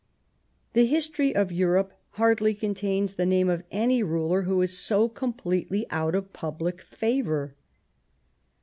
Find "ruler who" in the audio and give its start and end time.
4.01-4.59